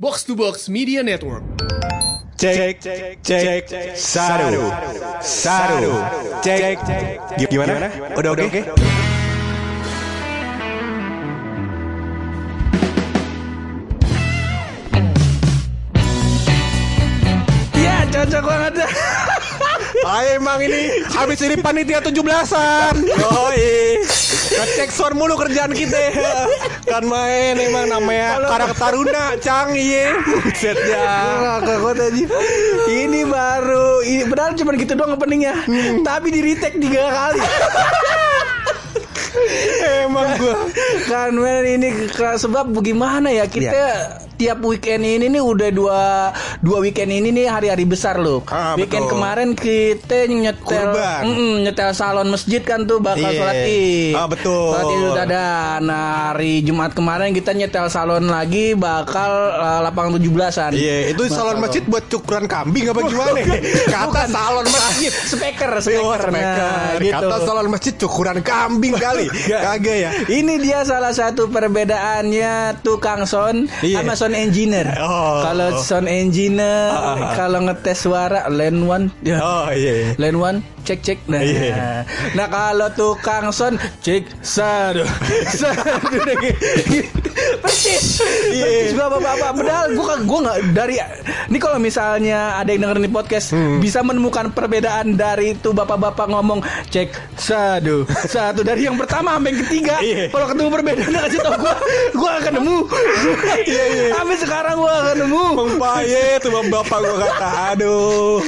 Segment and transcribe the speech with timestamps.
[0.00, 1.42] Box to Box Media Network.
[2.36, 4.70] Cek, cek, cek, saru,
[5.18, 5.90] saru,
[6.38, 6.78] cek,
[7.50, 7.90] gimana?
[8.14, 8.46] Udah oke?
[8.46, 9.07] Okay?
[20.18, 23.06] Ayo emang ini habis ini panitia 17-an.
[23.06, 24.02] Yoi.
[24.58, 25.94] Ngecek sound mulu kerjaan kita.
[26.90, 30.18] Kan main emang namanya karakter Taruna, Cang iya.
[30.42, 31.62] Buset ya.
[32.88, 35.54] Ini baru ini, Padahal cuma gitu doang openingnya
[36.02, 37.40] Tapi di retake tiga kali
[40.02, 40.56] Emang gua
[41.06, 44.27] Kan men ini sebab bagaimana ya kita Iya.
[44.38, 46.00] Tiap weekend ini nih udah dua
[46.58, 48.46] dua weekend ini nih hari-hari besar loh.
[48.46, 49.12] Ah, weekend betul.
[49.12, 51.22] kemarin kita nyetel Kurban.
[51.24, 53.34] Mm-mm, nyetel salon masjid kan tuh bakal Iya.
[53.36, 54.14] sholat id.
[54.14, 54.70] Ah, betul.
[54.70, 55.50] Sholat idul adha.
[55.80, 60.72] Nah hari Jumat kemarin kita nyetel salon lagi bakal uh, lapangan 17-an.
[60.72, 63.38] Iya, itu salon masjid buat cukuran kambing apa gimana?
[63.88, 64.28] Kata Bukan.
[64.28, 65.10] salon masjid.
[65.10, 66.20] Speaker, Oh, speaker.
[66.24, 66.62] speaker.
[66.62, 67.26] Nah, gitu.
[67.26, 69.26] Kata salon masjid cukuran kambing kali.
[69.48, 70.10] Kagak ya.
[70.24, 74.00] Ini dia salah satu perbedaannya tukang sound Iya.
[74.00, 74.86] sama sound engineer.
[75.00, 75.40] Oh.
[75.40, 77.32] Kalau sound engineer, Ah, ah, ah.
[77.32, 79.40] kalau ngetes suara line one, ya.
[79.40, 80.12] Oh iya.
[80.20, 80.56] Line one,
[80.88, 81.18] cek cek.
[81.28, 82.08] Nah, Iya.
[82.32, 85.04] nah kalau tukang sound cek satu
[86.28, 86.50] lagi.
[87.60, 88.64] Persis, Iya.
[88.64, 89.50] persis bapak-bapak.
[89.54, 90.96] Padahal gua gua nggak dari.
[91.48, 93.78] Ini kalau misalnya ada yang dengerin di podcast Hmm.
[93.78, 99.60] bisa menemukan perbedaan dari itu bapak-bapak ngomong cek satu, satu dari yang pertama sampai yang
[99.62, 99.96] ketiga.
[100.00, 100.24] Iya.
[100.28, 101.74] Kalau ketemu perbedaan kasih tau gua,
[102.14, 102.78] gua akan nemu.
[103.62, 104.06] Iya, iya.
[104.14, 105.44] Sampai sekarang gua akan nemu.
[105.54, 108.40] Bang Paye tuh bapak gua kata aduh.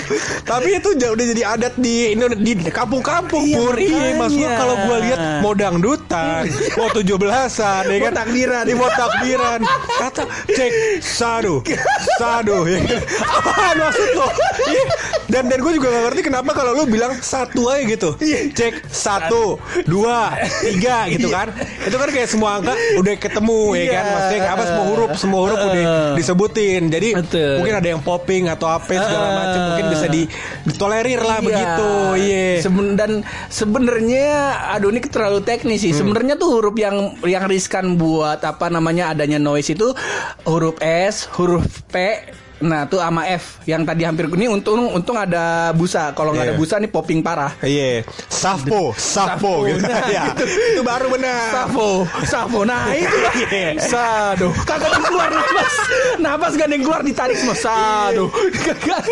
[0.42, 3.74] Tapi itu udah jadi adat di Indo- di kampung-kampung Iya, pur.
[3.74, 4.14] Iya, makanya.
[4.16, 6.42] maksudnya kalau gua lihat mau dangdutan,
[6.74, 8.12] mau tujuh belasan, ya kan?
[8.16, 8.64] Takbiran.
[8.64, 9.60] Di mau takbiran.
[9.92, 11.62] Kata cek sadu,
[12.16, 12.64] sadu.
[12.64, 13.00] Ya kan?
[13.20, 14.28] Apaan maksud lo?
[14.64, 14.84] Iya.
[15.26, 18.18] Dan dan gue juga gak ngerti kenapa kalau lu bilang satu aja gitu.
[18.50, 21.54] Cek satu, dua, tiga gitu kan.
[21.80, 24.02] Itu kan kayak semua angka udah ketemu ya kan.
[24.02, 24.10] Iya.
[24.10, 26.82] Maksudnya apa semua huruf semua huruf udah disebutin.
[26.90, 27.62] Jadi Betul.
[27.62, 30.22] mungkin ada yang popping atau apa segala macam mungkin bisa di,
[30.66, 31.46] ditolerir lah Iya.
[31.46, 31.90] begitu.
[32.20, 32.60] Iya.
[32.60, 34.28] Seben- dan sebenarnya
[34.72, 35.84] aduh ini terlalu teknis Hmm.
[35.86, 35.92] sih.
[35.94, 39.92] Sebenarnya tuh huruf yang yang riskan buat apa namanya adanya noise itu
[40.44, 41.94] huruf S, huruf P
[42.60, 46.12] Nah tuh sama F yang tadi hampir ini untung untung ada busa.
[46.12, 46.52] Kalau nggak Iya.
[46.52, 47.52] ada busa nih popping parah.
[47.60, 49.80] Iya, Safpo, Safpo gitu.
[49.80, 50.44] Nah, ya, gitu.
[50.76, 51.48] itu baru benar.
[51.50, 52.60] Safo, Safo.
[52.62, 53.34] Nah itu lah.
[53.40, 53.68] Iya.
[53.80, 54.48] Sado.
[54.62, 55.74] Kagak keluar nafas.
[56.20, 57.56] Nafas gak ada yang keluar ditarik semua.
[57.56, 58.28] Sado.
[58.60, 59.02] Kagak.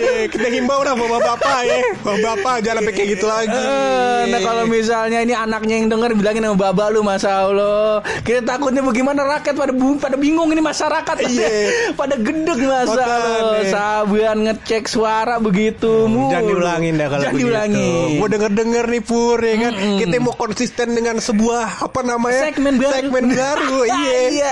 [0.00, 1.78] Eh, kita himbau dah bapak-bapak ya.
[2.00, 3.56] Bapak-bapak jangan sampai kayak gitu lagi.
[3.56, 8.44] Eh, nah kalau misalnya ini anaknya yang denger bilangin sama baba lu masa Allah kita
[8.44, 11.48] takutnya bagaimana rakyat pada pada bingung ini masyarakat Iya.
[11.94, 16.30] pada pada gedeg masa oh, sabuan ngecek suara begitu hmm, mur.
[16.34, 18.18] jangan diulangin dah kalau jangan begitu.
[18.18, 19.72] gue denger denger nih pur ya kan?
[19.78, 22.50] Mm kita mau konsisten dengan sebuah apa namanya?
[22.50, 22.94] Segmen baru.
[22.98, 24.18] Segmen baru iya.
[24.32, 24.50] Iya.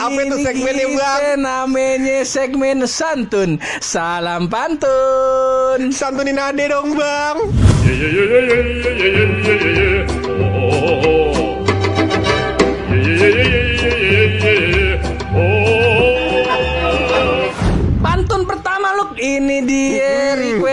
[0.00, 3.60] Apa itu segmennya bang namanya segmen santun.
[3.84, 5.92] Salam pantun.
[5.92, 7.36] Santunin ade dong bang.
[7.84, 10.02] Yeah, yeah, yeah, yeah, yeah, yeah, yeah, yeah.
[10.24, 11.28] Oh, oh, oh.
[11.28, 11.33] oh.
[19.38, 20.13] Ini dia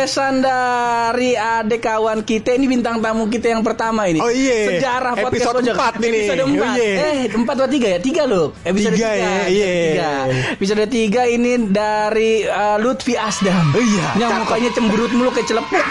[0.02, 4.18] requestan dari adik kawan kita ini bintang tamu kita yang pertama ini.
[4.18, 4.74] Oh, iya.
[4.74, 5.76] Sejarah podcast Episode Pojok.
[5.78, 6.18] empat ini.
[6.18, 6.58] Episode Oh, 4.
[6.74, 6.90] iya.
[6.98, 8.00] Eh, 4 atau 3 ya?
[8.02, 8.48] 3 loh.
[8.66, 9.22] Episode Tiga 3.
[9.22, 9.70] ya, iya.
[9.86, 10.12] tiga.
[10.58, 13.62] Episode 3 ini dari uh, Lutfi Asdam.
[13.70, 14.42] Oh, iya, Yang cakep.
[14.42, 15.86] mukanya cemberut mulu kayak celepuk.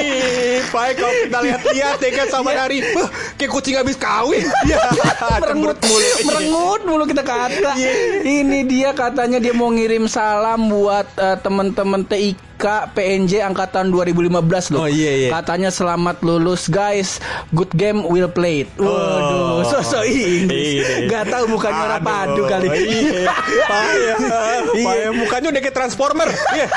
[0.72, 4.48] Baik kalau kita lihat-lihat ya kan sama dari "Wah, kayak kucing habis kawin.
[4.64, 4.78] Iya.
[5.42, 6.08] merengut Cemberut mulu.
[6.24, 7.92] merengut mulu kita kata Iya.
[8.24, 12.51] ini dia katanya dia mau ngirim salam buat eh, teman-teman TIK
[12.88, 14.30] PNJ angkatan 2015
[14.70, 15.30] loh Oh, iya, iya.
[15.32, 17.18] katanya selamat lulus guys
[17.50, 19.64] good game will played waduh Oh.
[19.64, 21.06] sosok Inggris Iya.
[21.06, 23.30] nggak tahu mukanya orang padu kali Iya.
[23.62, 24.18] Payah.
[24.72, 24.84] Iya.
[24.84, 26.28] Payah mukanya udah kayak transformer.
[26.50, 26.68] Iya.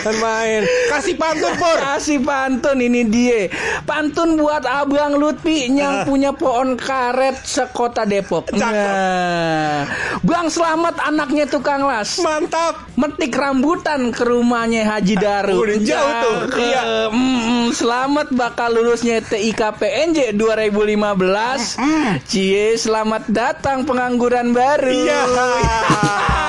[0.00, 0.62] Kan main.
[0.88, 1.76] Kasih pantun, Pur.
[1.76, 3.52] Kasih pantun ini dia
[3.82, 6.04] Pantun buat Abang Lutfi Yang Ah.
[6.04, 8.60] punya pohon karet sekota Depok Cakep.
[8.62, 9.84] Nah,
[10.22, 12.88] Bang Selamat anaknya tukang las Mantap.
[12.94, 15.54] metik rambutan ke rumahnya Haji Daru.
[15.62, 17.06] Udah jauh tuh, iya.
[17.14, 21.78] Mm, selamat bakal lulusnya TIK PNJ 2015.
[22.26, 24.90] Cie, selamat datang pengangguran baru.
[24.90, 25.20] Iya.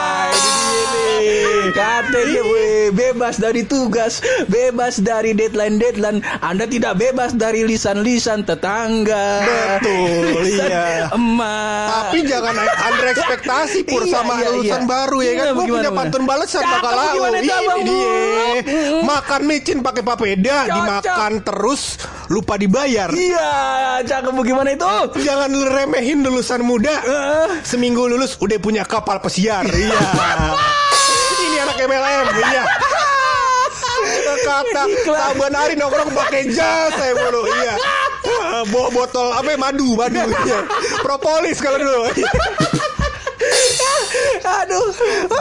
[1.72, 6.20] Katanya weh, bebas dari tugas, bebas dari deadline-deadline.
[6.44, 9.46] Anda tidak bebas dari lisan-lisan tetangga.
[9.46, 11.08] Betul, Lisan iya.
[11.14, 11.88] Emak.
[11.88, 14.90] Tapi jangan under ekspektasi pur Iya, sama iya, lulusan iya.
[14.90, 15.46] baru ya kan.
[15.46, 17.24] Iya, Gue bagaimana, punya pantun balasan bakal lau.
[17.32, 18.31] Abang Ini dia.
[18.31, 19.04] Bul?
[19.04, 20.74] Makan micin pakai papeda, Cocok.
[20.74, 21.81] dimakan terus
[22.31, 23.12] lupa dibayar.
[23.12, 23.51] Iya,
[24.07, 24.88] cakep bagaimana itu?
[25.19, 27.04] Jangan remehin lulusan muda.
[27.62, 29.68] Seminggu lulus udah punya kapal pesiar.
[29.68, 30.00] Iya.
[31.42, 32.25] Ini anak MLM.
[32.39, 32.63] Iya.
[34.42, 37.44] Kata saban hari nongkrong pakai jas saya mulu.
[37.48, 37.74] Iya.
[38.62, 40.22] Bawa botol apa ya, madu, madu.
[40.22, 40.60] Iya.
[41.01, 42.01] Propolis kalau dulu.
[44.42, 44.90] Aduh,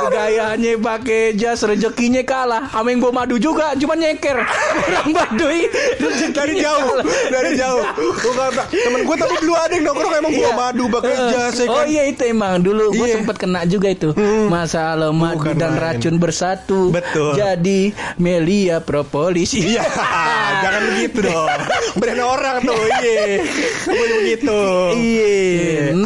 [0.09, 2.71] gayanya pakai jas rezekinya kalah.
[2.73, 4.37] Ameng bawa madu juga, cuma nyeker.
[4.37, 5.67] Orang Baduy
[6.31, 7.83] dari jauh, dari jauh.
[7.97, 11.77] Bukan temen gue tapi dulu ada yang nongkrong emang bawa madu pakai jas ya Oh
[11.77, 11.87] kan.
[11.87, 13.15] iya itu emang dulu gue Iya.
[13.17, 14.13] sempat kena juga itu
[14.47, 15.83] masalah madu Bukan dan main.
[15.97, 16.81] racun bersatu.
[16.91, 17.35] Betul.
[17.35, 19.53] Jadi Melia propolis.
[19.53, 19.83] Iya,
[20.63, 21.49] jangan begitu dong.
[21.97, 23.41] Brand orang tuh, iya.
[23.87, 24.61] Begitu.
[24.95, 25.37] Iya.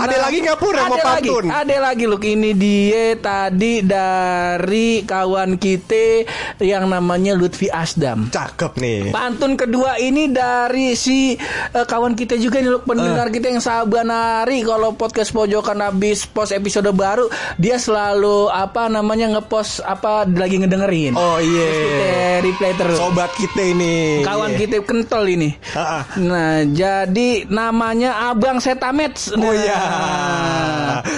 [0.00, 1.44] Ada lagi nggak, Pur, yang mau ada lagi, pantun?
[1.48, 6.24] Ada lagi loh ini dia tadi dari kawan kita
[6.64, 8.32] yang namanya Lutfi Asdam.
[8.32, 9.00] Cakep nih.
[9.12, 14.64] Pantun kedua ini dari si eh, kawan kita juga nih pendengar kita yang saban hari
[14.64, 17.28] kalau podcast pojokan habis post episode baru
[17.60, 21.12] dia selalu apa namanya ngepost apa lagi ngedengerin.
[21.14, 21.68] Oh iya.
[21.68, 22.08] Terus kita
[22.40, 22.96] reply terus.
[22.96, 24.24] Sobat kita ini.
[24.24, 24.58] Kawan Iya.
[24.60, 25.50] kita kental ini.
[25.74, 26.00] Ha-ha.
[26.22, 29.18] Nah, jadi namanya Abang Setamet.
[29.34, 29.80] Oh iya.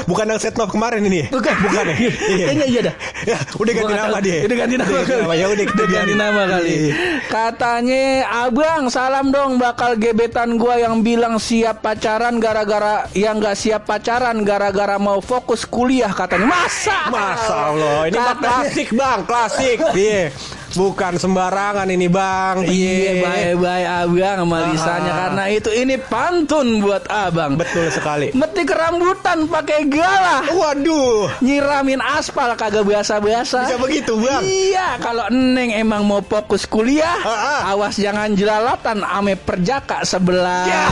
[0.07, 1.29] Bukan yang setnov kemarin ini.
[1.37, 1.97] Bukan, bukan ya.
[1.97, 2.47] Iya.
[2.49, 2.95] Kayaknya iya dah.
[3.29, 4.37] Ya, udah ganti Gua nggak nama dia.
[4.41, 4.89] Udah ganti nama.
[4.89, 5.23] Udah ganti kali.
[5.23, 5.35] nama.
[5.37, 6.73] Ya udah, Udah ganti nama kali.
[6.73, 6.93] Iya.
[7.29, 8.05] Katanya,
[8.49, 14.41] "Abang, salam dong bakal gebetan gua yang bilang siap pacaran gara-gara yang nggak siap pacaran
[14.43, 16.99] gara-gara mau fokus kuliah katanya." Masa?
[17.13, 19.77] Masa Allah, ini klasik bang, klasik.
[19.93, 20.33] Iya,
[20.77, 22.63] bukan sembarangan ini bang.
[22.63, 25.19] Iya, baik-baik abang sama lisannya Ah.
[25.19, 27.57] karena itu ini pantun buat abang.
[27.57, 28.31] betul sekali.
[28.31, 30.45] Metik rambutan pakai galah.
[30.47, 33.65] Waduh, Nyiramin aspal kagak biasa-biasa.
[33.65, 34.43] bisa begitu bang.
[34.43, 37.73] Iya, kalau Neng emang mau fokus kuliah, Ah, ah.
[37.73, 40.65] awas jangan jelalatan ame perjaka sebelah.
[40.67, 40.85] Ya,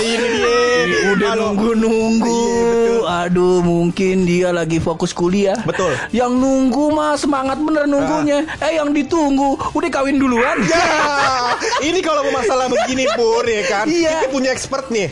[0.00, 0.56] ini dia.
[1.08, 2.26] Udah nunggu-nunggu.
[2.28, 3.02] Iya, betul.
[3.08, 5.56] Aduh, mungkin dia lagi fokus kuliah.
[5.62, 5.92] Betul.
[6.10, 8.44] Yang nunggu mah semangat bener nunggunya.
[8.60, 10.60] Eh, yang ditunggu udah kawin duluan.
[10.68, 10.84] Ya,
[11.80, 14.24] ini kalau mau masalah begini pur ya kan, Iya.
[14.24, 15.08] kita punya expert nih.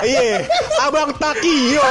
[0.00, 0.46] Iya,
[0.80, 1.82] Abang Takio.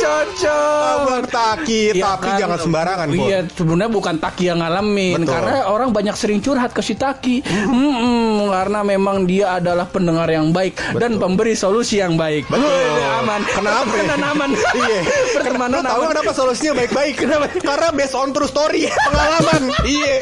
[0.00, 0.96] Cocok.
[0.98, 3.20] Abang Taki, Ya tapi kan, jangan sembarangan pur.
[3.22, 5.30] Iya, sebenarnya bukan Taki yang ngalamin Betul.
[5.30, 7.44] karena orang banyak sering curhat ke si Taki.
[7.44, 12.48] Mm-mm, karena memang dia adalah pendengar yang baik dan pemberi solusi yang baik.
[12.48, 12.72] Betul.
[13.20, 13.40] Aman.
[13.46, 13.84] Kenapa?
[13.86, 14.50] Pertemanan aman.
[14.72, 15.00] Iya.
[15.34, 16.10] Pertemanan Lo tahu aman.
[16.10, 17.14] kenapa solusinya baik-baik?
[17.20, 17.44] Kenapa?
[17.52, 19.62] Karena based on true story, pengalaman.
[19.84, 20.16] iya.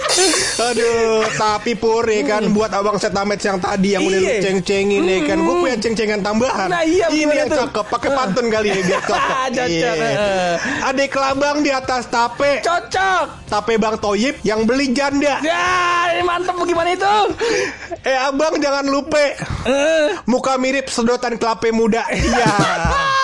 [0.64, 4.42] Aduh, tapi pur ya kan buat abang setamets yang tadi yang udah Iya.
[4.42, 6.68] ceng-cengin ya kan, gue punya ceng-cengan tambahan.
[6.68, 9.67] Nah, iya, Ini yang cakep, pakai pantun kali ya biar cocok.
[9.68, 10.54] Cocok, eh.
[10.84, 13.24] Adik kelabang di atas tape, Cocok.
[13.46, 15.38] tape bang Toyib yang beli janda.
[15.40, 15.68] Ya,
[16.12, 17.14] ini mantep bagaimana itu?
[18.02, 19.20] Eh abang jangan lupa,
[19.68, 22.08] Eh, muka mirip sedotan kelapa muda.
[22.08, 22.48] Iya.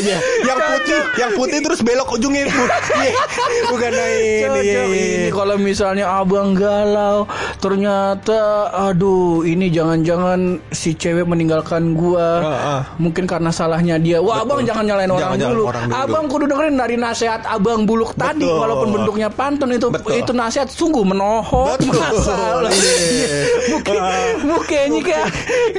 [0.00, 0.18] Iya.
[0.48, 2.46] Yang putih, yang putih terus belok ujungnya.
[3.00, 3.22] Iya.
[3.66, 4.34] Bukan nah ini.
[4.42, 7.24] Cocok ini kalau misalnya abang galau
[7.58, 8.40] ternyata
[8.72, 10.40] aduh ini jangan-jangan
[10.70, 12.80] si cewek meninggalkan gua Heeh.
[12.98, 15.62] mungkin karena salahnya dia wah abang jangan nyalain orang Jangan, dulu.
[15.66, 15.96] orang dulu.
[15.96, 18.58] abang kudu dengerin dari nasihat abang buluk tadi Betul.
[18.58, 20.18] walaupun bentuknya pantun itu Betul.
[20.18, 21.94] itu nasihat sungguh menohok Betul.
[21.94, 23.36] masalah Iya.
[23.70, 24.34] mungkin Ah.
[24.42, 25.26] mukanya kayak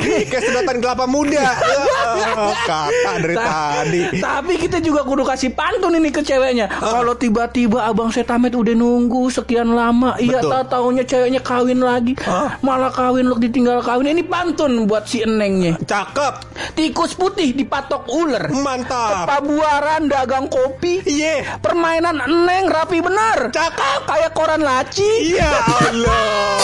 [0.01, 1.43] Kayak sedotan kelapa muda.
[2.67, 2.83] Kata
[3.19, 3.90] dari tadi.
[4.17, 6.71] Tapi kita juga kudu kasih pantun ini ke ceweknya.
[6.71, 12.17] Kalau tiba-tiba abang setamet udah nunggu sekian lama, iya tak taunya ceweknya kawin lagi,
[12.65, 14.11] malah kawin lu ditinggal kawin.
[14.11, 15.77] Ini pantun buat si enengnya.
[15.83, 16.33] Cakep.
[16.73, 18.49] Tikus putih dipatok ular.
[18.51, 19.27] Mantap.
[19.29, 21.03] Pabuaran dagang kopi.
[21.05, 21.59] Iya.
[21.61, 23.51] Permainan eneng rapi benar.
[23.53, 25.35] Cakep kayak koran laci.
[25.35, 26.57] Ya Allah.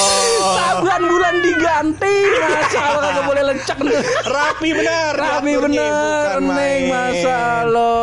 [0.57, 2.17] Saban bulan diganti.
[2.39, 4.01] Masa Allah kagak boleh lecek tuh.
[4.27, 5.11] Rapi benar.
[5.17, 7.16] Rapi aturnya, bener bukan Neng main.
[7.19, 7.95] Masa lo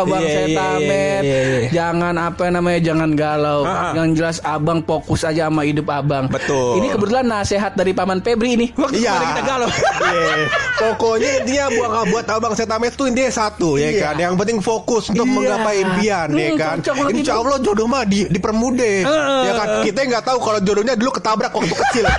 [0.00, 1.68] Abang Iya, iya, Setamet iya, iya.
[1.70, 3.92] Jangan apa namanya Jangan galau Ah, ah.
[3.94, 6.78] Yang jelas abang fokus aja sama hidup abang Betul.
[6.78, 9.12] Ini kebetulan nasihat dari Paman Febri ini Waktu Iya.
[9.12, 9.70] kemarin kita galau
[10.10, 10.34] Iya.
[10.72, 14.00] Pokoknya intinya buat buat abang setamet tuh intinya satu ya Iya.
[14.02, 14.14] kan.
[14.18, 15.34] Yang penting fokus untuk Iya.
[15.34, 16.76] menggapai impian ya Hmm, kan.
[16.78, 17.40] cocok banget Insya itu.
[17.40, 19.40] Allah jodoh mah di, dipermudah Heeh.
[19.42, 19.68] ya kan.
[19.82, 22.04] Kita nggak tahu kalau jodohnya dulu ketabrak waktu kecil.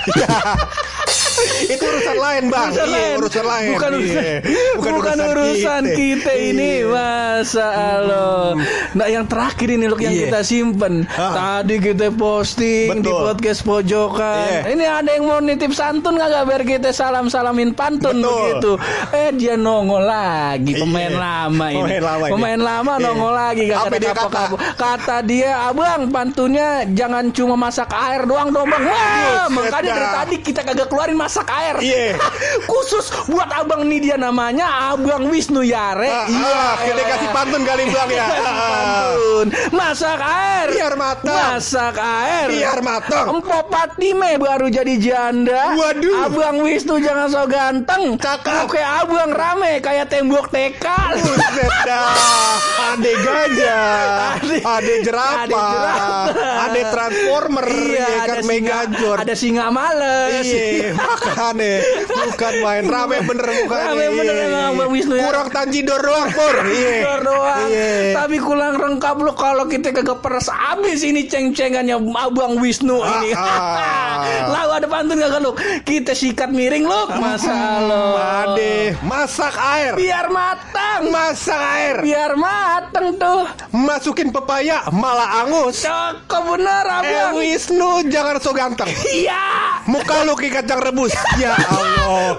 [1.41, 1.73] Iya.
[1.75, 2.69] Itu urusan lain, Bang.
[2.69, 3.15] Urusan Iya, lain.
[3.17, 3.69] urusan lain.
[3.71, 4.37] Bukan urusan, Iya.
[4.77, 8.57] bukan, urusan kita, ini, masa Allah.
[8.91, 10.23] Nah, yang terakhir ini loh yang Iya.
[10.27, 10.93] kita simpen.
[11.11, 11.61] Ah.
[11.61, 13.21] Tadi kita posting di Betul.
[13.25, 14.47] podcast pojokan.
[14.47, 14.61] Iya.
[14.73, 18.29] Ini ada yang mau nitip santun nggak biar kita salam salamin pantun Betul.
[18.31, 18.71] begitu.
[19.11, 21.19] Eh dia nongol lagi pemain Iya.
[21.19, 21.79] lama ini.
[21.81, 22.33] Pemain lama ini.
[22.33, 23.03] Pemain lama Iya.
[23.03, 28.49] nongol lagi gak ada dia kapok Kata dia, abang pantunnya jangan cuma masak air doang
[28.49, 28.83] dong bang.
[28.83, 31.75] Wah, makanya dari tadi kita kagak keluarin masak air.
[31.79, 32.19] Iya.
[32.71, 36.11] Khusus buat abang nih dia namanya Abang Wisnu Yare.
[36.11, 38.27] Ah, ah, kita kasih pantun kali Bang ya.
[38.35, 39.47] Pantun.
[39.71, 40.67] Masak air.
[40.75, 41.31] Biar matang.
[41.55, 42.47] Masak air.
[42.51, 43.25] Biar matang.
[43.31, 45.71] Empok Patime baru jadi janda.
[45.71, 46.27] Waduh.
[46.27, 48.19] Abang Wisnu jangan so ganteng.
[48.19, 48.67] Cakep.
[48.67, 50.83] Kayak abang rame kayak tembok TK.
[51.15, 52.59] Buset dah.
[52.91, 56.27] Ade gajah, Ade- ade jerapah,
[56.67, 59.15] ade transformer, Iya, ya kan ada Megazord.
[59.15, 60.43] singa, ada singa males.
[60.43, 61.73] Iya, makanya
[62.09, 63.87] bukan main rame bener mukanya.
[63.93, 64.71] Rame bener Iya, emang iya.
[64.73, 65.23] Abang Wisnu ya.
[65.27, 66.55] Kurang tanjidor doang, Pur.
[66.71, 66.91] Iya.
[67.01, 67.67] Telur doang.
[67.69, 67.89] Iya.
[68.17, 73.29] Tapi kurang lengkap lo kalau kita kagak peres abis ini ceng-cengannya Abang Wisnu ini.
[73.37, 74.49] ah.
[74.53, 75.51] Lalu ada pantun gak lo?
[75.85, 77.09] Kita sikat miring lo.
[77.17, 78.17] Masa lo.
[78.17, 79.93] Ade, masak air.
[79.97, 81.09] Biar matang.
[81.09, 81.95] Masak air.
[82.01, 83.45] Biar matang tuh.
[83.73, 85.83] Masukin pepaya malah angus.
[85.85, 87.33] Cakep bener Eh abang.
[87.37, 88.89] Wisnu jangan so ganteng.
[89.11, 89.80] Iya.
[89.89, 91.13] Muka lu kayak kacang rebus.
[91.41, 92.37] Ya Allah.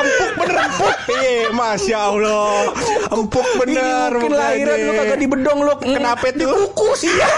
[0.00, 0.96] Empuk bener empuk.
[1.10, 2.74] Iya, masya Allah.
[3.12, 4.10] Empuk bener.
[4.18, 5.74] Ini lahiran lu kagak di bedong lu.
[5.78, 6.50] Kenapa tuh?
[6.70, 7.00] Dikukus.
[7.10, 7.28] Iya.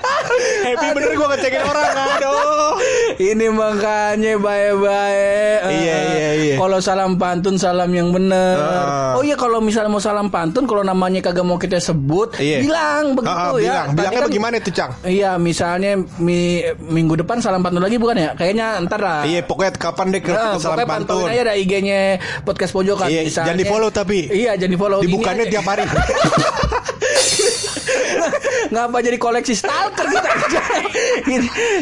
[0.66, 1.90] Happy bener gue ngecekin orang.
[1.92, 2.72] Aduh.
[3.12, 5.58] Ini makanya baik-baik.
[5.62, 6.54] Iya, Eh, iya, iya.
[6.56, 8.56] Kalau salam pantun salam yang bener.
[8.56, 9.14] Ah.
[9.14, 12.60] Oh iya kalau misalnya mau salam pantun kalau namanya kagak mau kita sebut, Iya.
[12.60, 13.60] bilang begitu Ah, ah, ya.
[13.60, 13.86] bilang.
[13.92, 14.92] Bilangnya kan- bagaimana tuh, Cang?
[15.02, 18.30] Iya, misalnya mi- minggu depan salam pantun lagi bukan ya?
[18.32, 19.20] Kayaknya ntar lah.
[19.22, 21.26] Iya, pokoknya kapan deh kita Nah, salam pokoknya pantun.
[21.26, 22.00] aja ada IG-nya
[22.42, 23.08] podcast pojokan.
[23.08, 24.26] Iya, jangan di-follow tapi.
[24.26, 24.98] Iya, jangan di follow.
[25.00, 25.84] Dibukanya tiap hari.
[28.68, 30.30] Ngapa jadi koleksi stalker kita?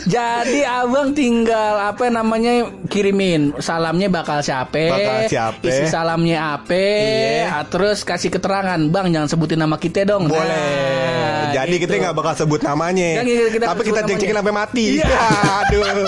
[0.07, 4.78] jadi abang tinggal apa namanya kirimin salamnya bakal siapa?
[4.88, 5.64] Bakal siapa?
[5.64, 6.75] Isi salamnya apa?
[6.75, 7.50] Iya.
[7.52, 10.26] ah, Terus kasih keterangan, bang jangan sebutin nama kita dong.
[10.26, 10.42] Boleh.
[10.42, 11.88] Nah, Jadi gitu.
[11.88, 13.21] kita nggak bakal sebut namanya.
[13.21, 14.85] Kan kita- kita Tapi kita cek-cekin sampai mati.
[14.97, 15.09] Iya.
[15.64, 16.07] Aduh.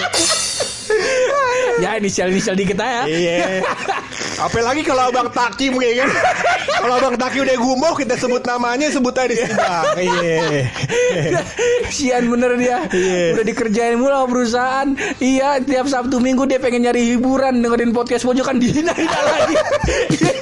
[1.81, 3.07] Ya inisial inisial dikit aja.
[3.07, 3.65] Iya.
[4.41, 6.11] Apalagi kalau Abang Taki mungkin kan.
[6.81, 9.85] Kalau Abang Taki udah gumoh kita sebut namanya sebut aja di sini Bang.
[10.01, 10.65] Iya.
[11.93, 13.37] Sian bener dia Iya.
[13.37, 14.89] Udah dikerjain mulu sama perusahaan
[15.21, 19.57] Iya tiap Sabtu Minggu dia pengen nyari hiburan Dengerin podcast pojokan dihina-hina lagi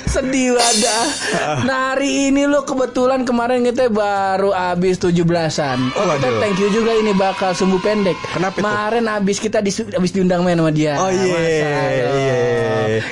[0.08, 0.98] Sedih ada
[1.62, 6.92] Nah hari ini lo kebetulan kemarin kita baru abis 17an Oh kita thank you juga
[6.92, 8.16] ini bakal sumbu pendek.
[8.26, 8.56] Kenapa?
[8.56, 10.96] Kemarin abis kita disu- abis diundang main sama dia.
[10.96, 11.72] Oh, iya, iya.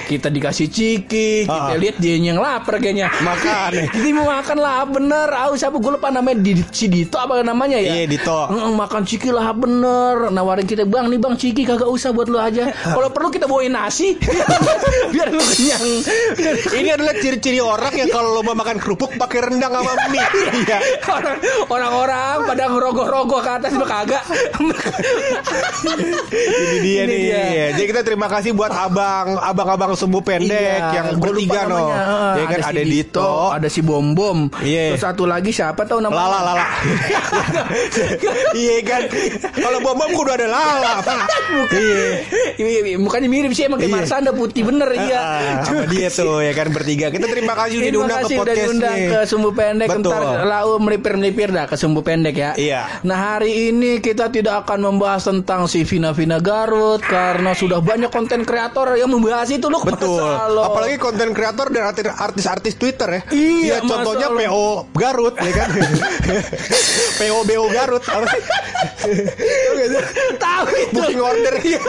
[0.02, 1.76] Kita dikasih ciki Kita Ah.
[1.76, 3.12] lihat dia yang lapar kayaknya.
[3.18, 3.86] Makanya.
[3.94, 5.28] Kita mau makan lah bener.
[5.46, 5.76] Aku siapa?
[5.76, 7.92] Gue lupa namanya di, si Dito apa namanya ya?
[7.94, 8.36] Iya, Dito.
[8.46, 10.30] Heeh, makan ciki lah bener.
[10.30, 12.72] Nawarin kita bang nih bang ciki kagak usah buat lu aja.
[12.96, 14.16] Kalau perlu kita bawain nasi
[15.12, 15.65] biar lu kenyang
[16.78, 20.24] Ini adalah ciri-ciri orang yang kalau lomba makan kerupuk pakai rendang sama mie.
[20.56, 20.78] Iya.
[21.06, 21.36] orang
[21.68, 24.24] orang-orang pada ngerogoh-rogoh ke atas lu kagak
[26.32, 27.20] Ini dia Ini nih.
[27.20, 27.42] dia.
[27.46, 27.66] Iya.
[27.72, 30.50] Jadi kita terima kasih buat abang, abang-abang sumbu pendek
[30.82, 31.92] Iya, yang bertiga no.
[32.34, 34.92] Ya kan si ada Dito, ada si Bom Bom Iya.
[34.92, 36.66] terus satu lagi siapa tahu namanya Lala Lala.
[38.56, 39.02] Iya kan.
[39.52, 40.92] Kalau bom bom udah ada Lala.
[41.00, 41.22] Pak.
[41.70, 42.06] Iya.
[42.56, 43.96] Iya, iya, mukanya mirip sih emang kayak Iya.
[43.98, 47.06] Marsanda putih bener iya Ah, sama dia tuh ya kan bertiga.
[47.08, 49.08] Kita terima kasih udah diundang ke kasih udah podcast diundang nih.
[49.08, 50.02] ke Sumbu Pendek Betul.
[50.06, 52.82] Ntar lau melipir-melipir dah ke Sumbu Pendek ya Iya.
[53.02, 58.08] Nah hari ini kita tidak akan membahas tentang si Vina Vina Garut Karena sudah banyak
[58.08, 60.18] konten kreator yang membahas itu loh Betul.
[60.18, 60.64] Masalah.
[60.68, 63.20] Apalagi konten kreator dan arti- artis-artis Twitter ya.
[63.28, 64.50] Iya, Ya, contohnya masalah.
[64.50, 65.68] PO Garut ya kan.
[67.18, 68.42] PO BO Garut apa sih?
[70.36, 71.80] Tahu itu Booking order iya.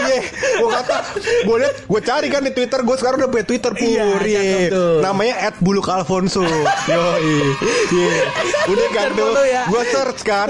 [0.58, 3.87] Gue kata gue liat gue cari kan di Twitter gue sekarang udah punya Twitter pur.
[3.88, 4.40] Iya, Iya.
[4.40, 4.94] cakep tuh.
[5.00, 6.44] Namanya @bulukalfonso.
[6.92, 7.48] Yo iya.
[8.68, 9.64] Udah kan tuh ya.
[9.66, 10.48] gue search kan.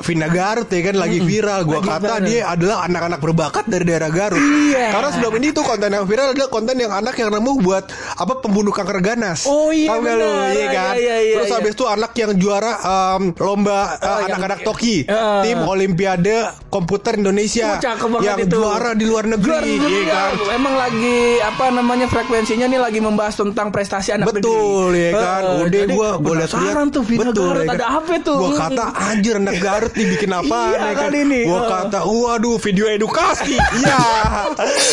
[0.00, 1.64] Vina Garut ya kan lagi viral.
[1.64, 4.40] Gue kata dia adalah anak-anak berbakat dari daerah Garut.
[4.40, 4.90] Iya.
[4.90, 7.84] Karena sebelum ini tuh konten yang viral adalah konten yang anak yang nemu buat
[8.16, 9.44] apa pembunuh kanker ganas.
[9.44, 10.26] Oh, iya, Tahu nggak lu?
[10.26, 10.50] benar.
[10.50, 10.94] Iya kan.
[10.96, 11.56] Iya, iya, Terus iya.
[11.56, 15.40] habis itu anak yang juara um, lomba uh, Oh, anak-anak Toki, Heeh.
[15.42, 16.36] tim Olimpiade
[16.66, 18.52] Komputer Indonesia Oh, yang itu.
[18.52, 20.30] juara di luar negeri, Luar negeri, iya kan.
[20.50, 22.06] Emang lagi apa namanya
[22.50, 25.06] frekuensinya nih lagi membahas tentang prestasi anak Betul negeri.
[25.06, 25.40] ya kan.
[25.40, 27.76] Eh, Udah gua gua lihat penasaran tuh Vina Garut ya kan?
[27.76, 28.36] ada apa tuh?
[28.36, 31.40] Gua kata anjir anak Garut ngerti bikin apa Iya, kan ini.
[31.46, 31.68] Gua Uh.
[31.70, 33.54] kata, waduh video edukasi.
[33.80, 34.02] Iya.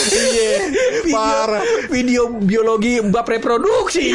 [0.08, 0.52] Iya.
[1.10, 1.62] Parah.
[1.88, 4.14] video biologi bab reproduksi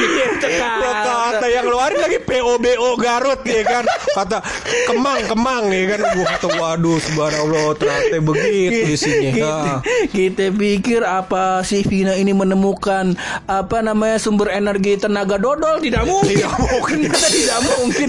[0.52, 3.84] Gua kata yang ngeluarin lagi POBO Garut ya kan.
[4.14, 4.38] Kata
[4.86, 6.00] kemang kemang ya kan.
[6.14, 9.30] Gua kata waduh subhanallah ternyata begitu isinya.
[9.32, 9.78] kita, Ah.
[10.08, 16.34] kita pikir apa si Vina ini menemukan apa namanya sumber energi tenaga dodol tidak mungkin
[16.34, 16.96] Tidak mungkin.
[17.32, 18.08] Tidak mungkin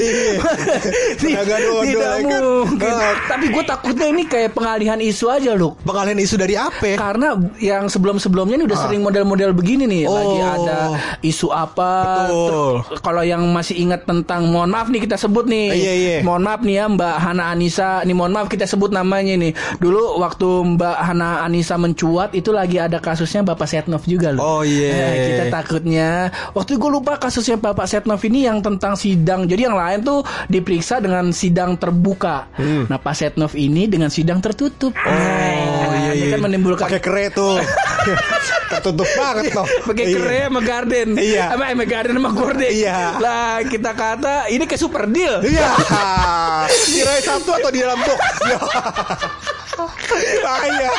[1.16, 2.42] Tenaga dodol, tidak ya kan?
[2.44, 3.14] mungkin Ah.
[3.26, 6.96] tapi gue takutnya ini kayak pengalihan isu aja loh Pengalihan isu dari apa?
[6.96, 10.38] karena yang sebelum-sebelumnya ini udah sering model-model begini nih lagi.
[10.38, 10.54] Oh.
[10.54, 10.80] ada
[11.22, 11.92] isu apa
[12.26, 12.74] Betul.
[13.00, 16.18] kalau yang masih ingat tentang mohon maaf nih kita sebut nih Iya, iya.
[16.22, 20.20] mohon maaf nih ya Mbak Hana Anissa nih mohon maaf kita sebut namanya nih dulu
[20.20, 24.92] waktu Mbak Hana Anissa mencuat itu lagi ada kasusnya Bapak Setnov juga loh Oh, iya.
[24.92, 26.10] Nah, kita takutnya
[26.52, 30.98] waktu gue lupa kasusnya Bapak Setnov ini yang tentang sidang jadi yang lain tuh diperiksa
[30.98, 32.50] dengan sidang terbuka
[32.88, 35.84] nah Pak Setnov ini dengan sidang tertutup Hmm.
[35.84, 36.32] Oh iya ini iya.
[36.32, 37.60] kan menimbulkan pakai kere tuh.
[38.72, 39.68] Tertutup banget toh.
[39.84, 40.16] pakai Iya.
[40.16, 41.44] kere sama garden Iya.
[41.52, 42.98] sama sama garden sama gorden Iya.
[43.20, 45.70] lah kita kata ini kayak super deal Iya.
[46.68, 48.20] Tirai satu atau di dalam box?
[50.14, 50.92] Iya.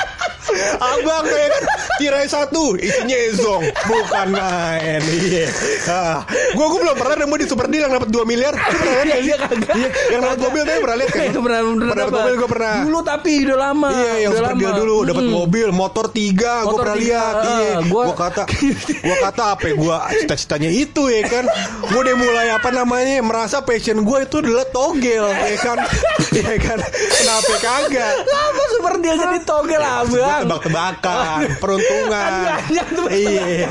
[0.45, 0.69] Ah, iya.
[0.77, 1.63] Abang kayak kan
[1.97, 3.63] tirai satu isinya ezong.
[3.83, 5.01] Bukan main.
[5.03, 5.47] Iya.
[5.87, 6.19] Ah.
[6.53, 8.55] gua gua belum pernah nemu di super deal yang dapat 2 miliar.
[8.55, 8.73] Nggak
[9.17, 9.25] sih?
[9.25, 9.75] Iya, kagak.
[9.75, 12.51] iya yang dapat mobil tuh pernah lihat kan itu pernah pernah Pernah dapat mobil gua
[12.51, 12.75] pernah.
[12.83, 15.35] Dulu tapi udah lama Iya yang super deal dulu dapat Mm-mm.
[15.35, 17.35] mobil motor tiga gue pernah lihat.
[17.35, 18.43] ah, iya gua- gua kata
[19.07, 21.45] gua kata apa ya, gua cita-citanya itu ya kan?
[21.85, 25.79] Gue udah mulai apa namanya merasa passion gue itu adalah togel ya kan?
[26.35, 26.79] Ya kan?
[26.83, 28.13] Kenapa kagak?
[28.27, 32.33] Lama super deal jadi togel abang tebak-tebakan peruntungan.
[32.35, 33.69] Kan banyak tuh iya.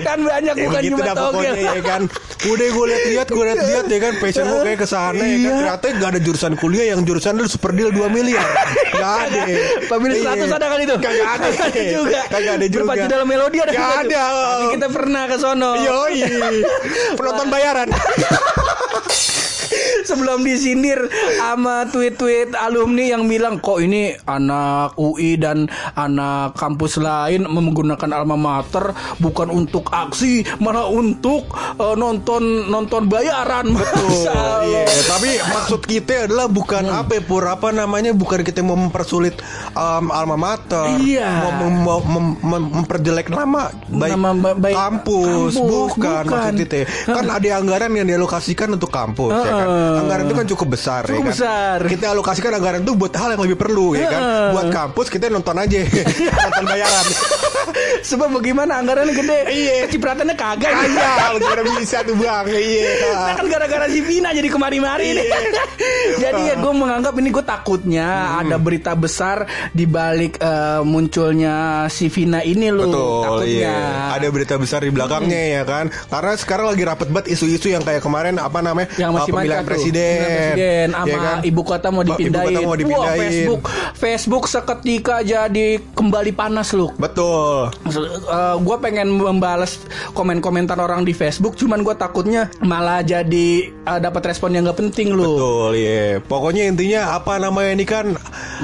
[0.00, 1.54] Kan banyak Ya bukan begitu cuma togel.
[1.54, 2.02] ya kan?
[2.40, 4.12] Udah gue lihat-lihat Gue lihat-lihat ya kan?
[4.16, 5.28] Passion gue kayak ke sana ya kan?
[5.30, 5.50] Iya.
[5.52, 8.46] Ternyata gak ada jurusan kuliah Yang jurusan lu super deal 2 miliar.
[8.90, 9.40] Gak ada.
[9.86, 10.34] Pemilik Iya.
[10.40, 10.94] 100 ada kan itu?
[10.96, 11.48] Kagak ada.
[11.52, 12.20] Kagak juga.
[12.26, 12.80] Kagak ada juga.
[12.82, 14.22] Berpacu dalam melodi ada Gak ada.
[14.26, 15.70] Tapi kita pernah ke sono.
[15.78, 16.18] Yoi.
[17.18, 17.88] Penonton bayaran
[20.02, 20.98] Sebelum disindir
[21.36, 28.34] sama tweet-tweet alumni yang bilang kok ini anak UI dan anak kampus lain menggunakan alma
[28.34, 33.70] mater bukan untuk aksi malah untuk eh, nonton nonton bayaran.
[33.74, 34.58] Masya Allah.
[34.84, 36.96] Iya, tapi maksud kita adalah bukan Hmm.
[36.98, 39.36] apa ya, Pur, apa namanya bukan kita mau mempersulit
[39.72, 41.28] um, alma mater, Iya.
[41.38, 46.24] mau mem- mau mem- mem- memperjelek nama baik, Nama ba- baik kampus, kampus, bukan, bukan.
[46.26, 46.78] maksud kita.
[47.06, 49.66] Kan ada anggaran yang dialokasikan untuk kampus, ya kan.
[50.00, 51.32] Anggaran itu kan cukup besar, ya Cukup kan.
[51.32, 51.76] besar.
[51.84, 54.22] Kita alokasikan anggaran itu buat hal yang lebih perlu, ya kan.
[54.52, 55.78] Buat kampus kita nonton aja,
[56.46, 57.06] nonton bayaran.
[58.02, 59.38] Sebab bagaimana anggarannya gede.
[59.46, 59.74] Iya.
[59.86, 60.72] Kecipratannya kagak.
[60.72, 62.90] Ayah, udah bisa tuh bang, iya.
[63.12, 65.26] Nah, kan gara-gara si Vina jadi kemari-mari nih.
[65.26, 65.38] Iya.
[66.28, 68.42] jadi ya gue menganggap ini gue takutnya Hmm.
[68.42, 72.86] ada berita besar di balik eh, munculnya si Vina ini loh.
[72.86, 73.70] Betul, takutnya.
[73.70, 73.78] iya.
[74.14, 75.84] Ada berita besar di belakangnya ya kan.
[75.88, 78.88] Karena sekarang lagi rapet banget isu-isu yang kayak kemarin apa namanya?
[78.96, 79.62] yang masih uh, pemilihan.
[79.70, 80.18] Presiden.
[80.20, 81.38] Presiden sama ya kan?
[81.46, 82.46] ibu kota mau Ibu dipindahin.
[82.50, 83.18] kota mau Wah, dipindahin.
[83.20, 83.62] Facebook
[83.94, 86.90] Facebook seketika jadi kembali panas loh.
[86.98, 87.70] Betul.
[88.60, 89.78] gue pengen membalas
[90.12, 95.14] komen-komentar orang di Facebook, cuman gue takutnya malah jadi eh, dapat respon yang gak penting
[95.14, 95.36] loh.
[95.36, 96.18] Betul, iya.
[96.20, 98.06] Pokoknya intinya apa namanya ini kan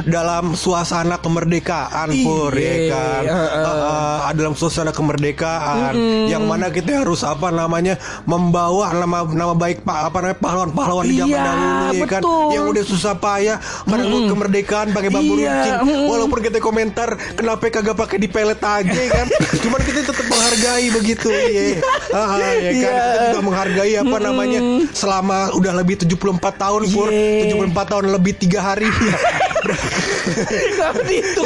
[0.05, 3.23] dalam suasana kemerdekaan, Iya, Pur, ya kan.
[3.25, 3.65] heeh.
[3.65, 3.83] Uh,
[4.23, 5.93] uh, dalam suasana kemerdekaan,
[6.27, 11.17] yang mana kita harus apa namanya membawa nama nama baik pak apa namanya pahlawan-pahlawan di
[11.17, 12.23] zaman Iya, dahulu, ya kan.
[12.51, 15.77] Yang udah susah payah karena kemerdekaan pakai bambu Iya, runcing.
[16.07, 19.27] Walaupun kita komentar kenapa kagak pakai di pelet aja ya kan.
[19.65, 21.81] Cuman kita tetap menghargai begitu, iya.
[22.11, 22.73] Ah, ah, ya kan.
[22.73, 22.93] Iya.
[22.97, 24.61] Kita juga menghargai apa namanya
[24.93, 26.17] selama udah lebih 74
[26.57, 27.55] tahun Pur Iya.
[27.55, 28.89] 74 tahun lebih tiga hari
[30.77, 31.43] Tapi itu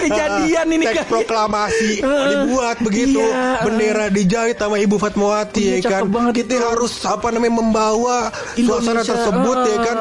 [0.00, 1.04] kejadian ini kan.
[1.06, 3.62] proklamasi dibuat begitu Iya.
[3.62, 6.64] bendera dijahit sama Ibu Fatmawati Iya, ya kan banget kita itu.
[6.64, 9.96] harus apa namanya membawa suasana Indonesia, tersebut ya kan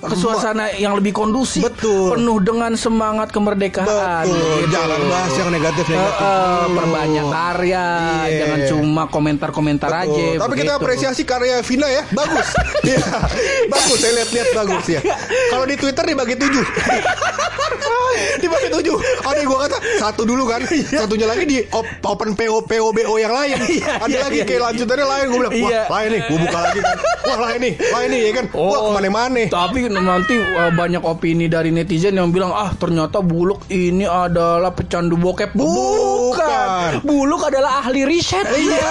[0.00, 2.12] ke suasana yang lebih kondusif, Betul.
[2.12, 3.86] penuh dengan semangat kemerdekaan.
[4.24, 4.70] betul gitu.
[4.70, 7.86] jangan bahas yang negatif negatif eh, perbanyak karya,
[8.24, 8.38] Iya.
[8.38, 10.24] jangan cuma komentar-komentar aja.
[10.38, 10.78] Tapi kita begitu.
[10.78, 12.48] apresiasi karya Vina ya, bagus.
[12.86, 13.02] Iya,
[13.66, 13.98] bagus.
[13.98, 15.00] Saya lihat-lihat bagus ya.
[15.50, 16.64] Kalau di Twitter dibagi tujuh,
[16.96, 17.85] ¡Ay!
[18.38, 18.96] Dibagi tujuh.
[19.22, 23.32] Ada yang gua kata satu dulu kan, satunya lagi di op- open PO POBO yang
[23.32, 23.56] lain.
[23.66, 24.66] Iya, Ada iya, lagi iya, kayak iya.
[24.70, 25.24] lanjutannya lain.
[25.26, 25.82] Gue bilang, wah Iya.
[25.88, 26.20] lain nih.
[26.26, 28.46] Gue buka lagi kan, wah lain nih, lain nih ya kan.
[28.52, 29.42] Wah Oh, ke mana-mana.
[29.48, 35.16] Tapi nanti uh, banyak opini dari netizen yang bilang ah ternyata Buluk ini adalah pecandu
[35.16, 35.56] bokep.
[35.56, 37.02] Bukan.
[37.02, 38.46] Buluk adalah ahli riset.
[38.46, 38.90] Iya.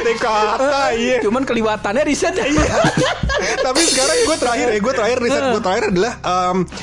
[0.00, 1.16] Andai kata iya.
[1.20, 2.46] Cuman keliwatannya riset ya.
[3.66, 6.12] Tapi sekarang gue terakhir ya, gue terakhir riset gue terakhir adalah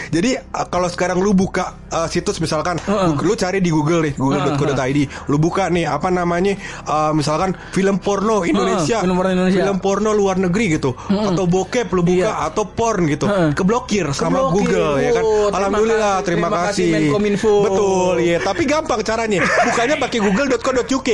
[0.10, 2.76] jadi uh, kalau sekarang lu buka uh, situs misalkan,
[3.22, 8.44] lu cari di Google nih, google.co.id, lu buka nih apa namanya, uh, misalkan film porno
[8.44, 9.62] Indonesia, film porno Indonesia.
[9.62, 12.50] film porno luar negeri gitu, atau bokep lu buka, Iya.
[12.50, 14.74] atau porn gitu, keblokir sama Keblokir.
[14.74, 15.24] Google ya kan.
[15.24, 16.90] Oh, terima Alhamdulillah, kasih, terima, terima kasih.
[16.98, 17.54] Menkominfo.
[17.63, 18.38] Betul, iya.
[18.42, 21.10] Tapi gampang caranya, bukanya pakai google.co.uk.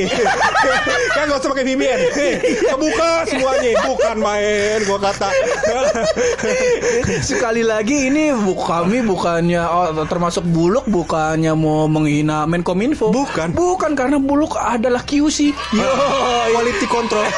[1.15, 1.99] kan gak usah pakai VPN.
[2.63, 5.29] Kebuka semuanya, bukan main, gua kata.
[7.29, 13.11] Sekali lagi ini kami bukannya oh, termasuk Buluk bukannya mau menghina Menkominfo.
[13.11, 13.53] Bukan.
[13.53, 15.51] Bukan karena Buluk adalah QC.
[15.77, 15.87] Yo,
[16.51, 17.25] quality control.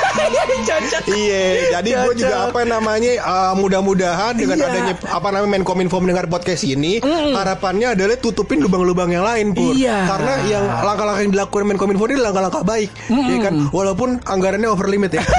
[1.05, 4.67] Iya, jadi gue juga apa namanya uh, mudah-mudahan dengan Iya.
[4.67, 6.99] adanya apa namanya Menkominfo mendengar podcast ini,
[7.31, 9.71] harapannya adalah tutupin lubang-lubang yang lain, Pur.
[9.73, 10.05] Iya.
[10.09, 13.53] Karena yang langkah-langkah yang dilakukan Menkominfo ini langkah-langkah baik, ya kan?
[13.69, 15.23] Walaupun anggarannya over limit ya.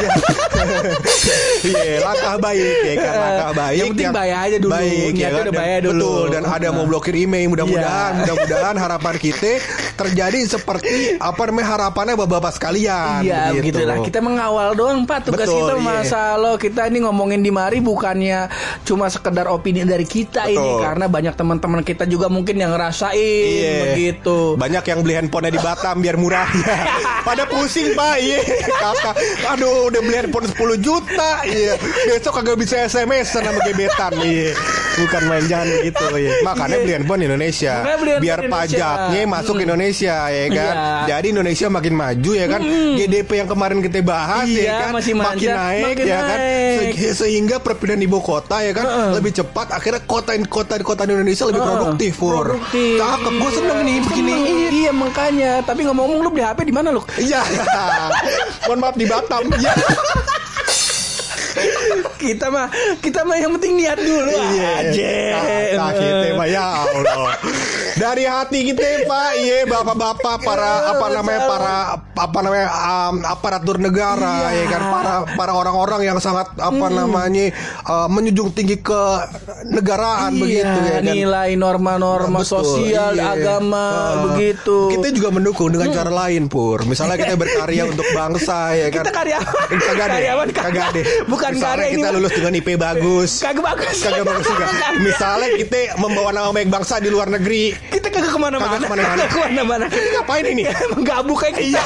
[1.67, 3.77] Iya, langkah baik ya kan, langkah baik.
[3.77, 4.73] Yang penting bayar aja dulu.
[4.73, 5.45] Baik, Niatnya kan?
[5.47, 6.06] udah bayar dulu.
[6.07, 8.19] Betul, dan ada mau blokir email, mudah-mudahan, Iya.
[8.23, 9.53] mudah-mudahan harapan kita
[9.97, 13.25] terjadi seperti apa namanya harapannya bapak-bapak sekalian.
[13.25, 13.81] Iya begitu.
[13.83, 17.81] begitulah Kita mengawal doang Pak Tugas Betul, kita masa lo Kita ini ngomongin di mari
[17.81, 18.47] Bukannya
[18.85, 20.85] cuma sekedar opini dari kita ini Betul.
[20.85, 23.77] Karena banyak teman-teman kita juga mungkin yang ngerasain Iya.
[23.91, 26.49] Begitu Banyak yang beli handphonenya di Batam biar murah.
[27.25, 28.39] Pada pusing pak, iya
[28.69, 29.17] kakak.
[29.57, 31.75] Aduh, udah beli handphone 10 juta, iya.
[32.07, 34.53] Besok kagak bisa SMS sama gebetan, iya.
[34.97, 36.33] Bukan main jangan gitu, iya.
[36.49, 36.83] Makanya Iya.
[36.83, 37.75] beli handphone Indonesia,
[38.17, 38.49] biar Indonesia.
[38.49, 40.75] pajaknya masuk ke Indonesia, ya kan.
[40.75, 41.05] Iya.
[41.07, 42.61] Jadi Indonesia makin maju, ya kan.
[42.97, 46.39] GDP yang kemarin kita bahas, Iya, ya kan, masih makin naik, makin ya kan.
[46.97, 49.69] Se- sehingga perpindahan ibu kota, ya kan, lebih cepat.
[49.71, 51.71] Akhirnya kota kota kota di Indonesia lebih Heeh.
[51.71, 52.33] produktif, Pur.
[52.41, 52.97] Produktif.
[52.97, 54.35] Cakep, gue seneng nih begini.
[54.77, 57.03] Iya makanya Tapi ngomong-ngomong lu beli HP di mana lu?
[57.17, 57.43] Iya.
[58.67, 59.43] Mohon maaf di Batam.
[59.53, 59.73] Iya.
[62.23, 62.69] kita mah
[63.01, 64.35] Kita mah yang penting niat dulu.
[64.35, 65.13] Aja.
[65.77, 67.37] Kata kita mah ya Allah.
[67.97, 74.53] Dari hati kita Pak, iya bapak-bapak para apa namanya para apa namanya um, aparatur negara
[74.53, 74.53] Iya.
[74.55, 79.03] ya kan para para orang-orang yang sangat apa namanya uh, menjunjung tinggi ke
[79.67, 81.03] negaraan Iya, begitu ya kan.
[81.07, 83.33] nilai norma-norma Betul, sosial, iya.
[83.33, 84.13] agama, Ah.
[84.29, 84.93] begitu.
[84.93, 86.85] Kita juga mendukung dengan cara lain, Pur.
[86.85, 89.03] Misalnya kita berkarya untuk bangsa ya kan.
[89.03, 89.69] Kita karyawan.
[89.73, 90.09] Kagak.
[90.11, 91.01] Karyawan Kagak ada.
[91.25, 93.31] Bukan karya ini kita lulus dengan IP bagus.
[93.41, 93.97] Kagak bagus.
[93.99, 94.67] Kagak bagus juga.
[95.07, 97.86] Misalnya kita membawa nama baik bangsa di luar negeri.
[97.91, 98.77] Kita kagak ke mana-mana.
[98.77, 99.25] Kagak ke mana-mana.
[99.27, 99.85] Ke mana-mana.
[99.91, 100.63] Ngapain ini?
[100.67, 101.83] Emang gabuk kayak kita.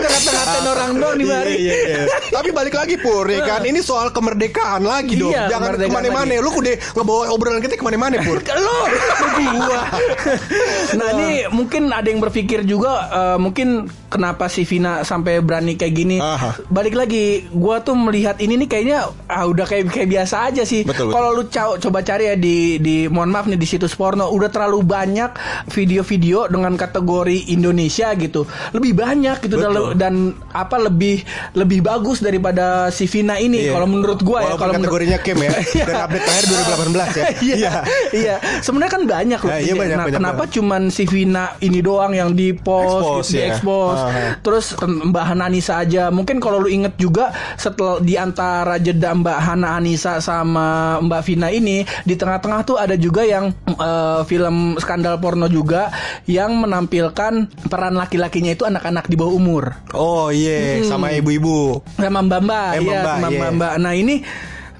[0.00, 1.54] Kita ngata-ngatain orang doang di mari.
[1.60, 2.02] Iya, iya, iya.
[2.32, 6.32] Tapi balik lagi Pur ya kan Ini soal kemerdekaan lagi dong Iya, Jangan ke mana-mana.
[6.40, 8.78] Lu udah ngebawa obrolan kita ke mana-mana Pur Lo
[9.60, 9.82] gua.
[10.98, 15.94] nah ini mungkin ada yang berpikir juga eh, mungkin kenapa si Vina sampai berani kayak
[15.94, 16.16] gini.
[16.18, 16.66] Aha.
[16.68, 18.98] Balik lagi, gua tuh melihat ini nih kayaknya
[19.30, 20.82] ah, udah kayak kayak biasa aja sih.
[20.84, 24.82] Kalau lu coba cari ya di di mohon maaf nih di situs porno udah terlalu
[24.82, 25.30] banyak
[25.70, 28.44] video-video dengan kategori Indonesia gitu.
[28.74, 29.98] Lebih banyak gitu dan, Betul.
[29.98, 30.14] dan
[30.50, 31.22] apa lebih
[31.52, 33.72] lebih bagus daripada si Vina ini Iya.
[33.72, 35.84] kalau menurut gua ya Walaupun kalau menurut- kategorinya Kem ya Iya.
[35.84, 37.72] Dan update terakhir 2018 ya Iya,
[38.12, 38.34] iya.
[38.60, 39.50] Sebenarnya kan banyak loh.
[39.50, 40.54] Ya, iya, banyak, nah, banyak kenapa banget.
[40.54, 43.50] cuman si Vina ini doang yang di post, di ya.
[43.50, 44.00] expose.
[44.00, 44.36] Ah.
[44.38, 46.08] Terus Mbak Hana Anissa aja.
[46.08, 50.68] Mungkin kalau lu inget juga setelah di antara jeda Mbak Hana Anissa sama
[51.00, 55.90] Mbak Vina ini di tengah-tengah tuh ada juga yang eh, film skandal porno juga
[56.24, 57.32] yang menampilkan
[57.66, 59.64] peran laki-lakinya itu anak-anak di bawah umur.
[59.90, 63.38] Oh iya Sama ibu-ibu sama Mbak Mbak, Eh, iya, Mbak, sama iya.
[63.38, 63.72] Mbak Mbak.
[63.78, 64.14] Nah ini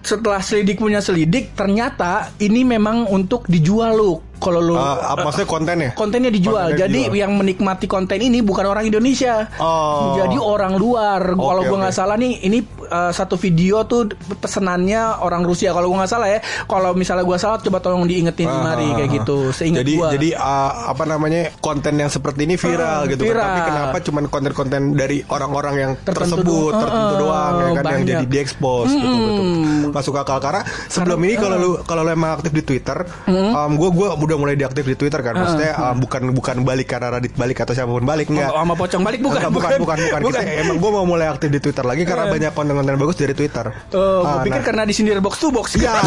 [0.01, 4.13] setelah selidik punya selidik, ternyata ini memang untuk dijual lu.
[4.39, 5.91] Kalau lu Eh, apa maksudnya kontennya?
[5.93, 6.73] kontennya dijual.
[6.73, 7.21] Kontennya Jadi dijual.
[7.21, 9.53] yang menikmati konten ini bukan orang Indonesia.
[9.57, 10.17] Oh.
[10.17, 11.21] Jadi orang luar.
[11.31, 11.81] Kalau gua oke.
[11.83, 15.71] nggak salah nih, ini uh, satu video tuh pesenannya orang Rusia.
[15.71, 16.39] Kalau gua nggak salah ya.
[16.67, 19.39] Kalau misalnya gua salah, coba tolong diingetin di mari Ah, kayak ah, gitu.
[19.51, 20.09] Seingat jadi gua.
[20.11, 23.31] jadi uh, apa namanya konten yang seperti ini viral Ah, gitu kan.
[23.31, 23.47] viral.
[23.47, 26.81] Tapi kenapa cuman konten-konten dari orang-orang yang Tertentu tersebut doang.
[26.83, 28.09] tertentu doang ya kan yang banyak.
[28.09, 29.47] jadi diekspos gitu betul.
[29.91, 32.99] Masuk akal karena sebelum ini kalau lu kalau lu emang aktif di Twitter,
[33.29, 35.35] um, gua gua udah mulai diaktif di Twitter kan.
[35.35, 38.51] Maksudnya um, bukan bukan balik karena Radit balik atau siapa pun balik enggak.
[38.51, 40.43] Oh, sama pocong balik bukan, bukan, bukan, bukan, bukan.
[40.43, 43.67] Kita- emang gue mau mulai aktif di Twitter lagi karena banyak konten-konten bagus dari Twitter.
[43.93, 44.67] Oh, Ah, gue pikir nah.
[44.67, 45.77] karena disindir box to box.
[45.77, 46.01] Ya.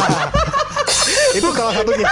[1.33, 2.05] Itu salah satunya.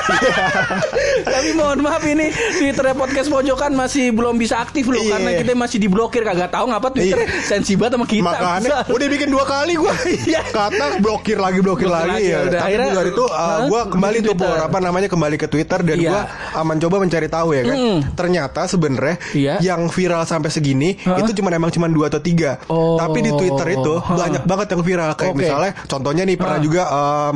[1.33, 5.15] Tapi mohon maaf ini Twitter podcast pojokan masih belum bisa aktif loh Iya.
[5.15, 7.41] karena kita masih diblokir kagak tahu ngapa Twitter Iya.
[7.41, 8.23] sensi banget sama kita.
[8.23, 8.93] Makanya Bisa.
[8.93, 9.93] udah bikin dua kali gue
[10.51, 12.37] Kata blokir lagi blokir, Blokir lagi, lagi, ya.
[12.43, 12.59] udah.
[12.59, 14.33] Tapi Akhirnya- itu uh, gue kembali tuh.
[14.33, 16.09] Pur, apa namanya kembali ke Twitter dan Iya.
[16.09, 16.21] gue
[16.55, 17.77] uh, mencoba mencari tahu ya kan.
[18.13, 19.55] Ternyata sebenarnya Iya.
[19.61, 21.19] yang viral sampai segini Hah?
[21.19, 22.57] itu cuma emang cuma dua atau tiga.
[22.67, 22.97] Oh.
[22.97, 24.17] Tapi di Twitter itu Hah.
[24.17, 25.39] banyak banget yang viral kayak Oke.
[25.39, 26.63] misalnya contohnya nih pernah Hah.
[26.63, 27.35] juga um,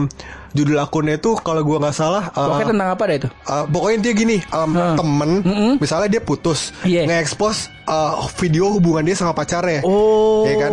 [0.56, 3.30] judul akunnya itu kalau gua nggak salah uh, Pokoknya tentang apa deh itu?
[3.44, 4.96] Uh, pokoknya dia gini, um, Hah.
[4.96, 5.32] temen,
[5.78, 7.04] misalnya dia putus, Iya.
[7.04, 10.44] nge-expose uh, video hubungan dia sama pacarnya, Oh.
[10.44, 10.72] ya kan?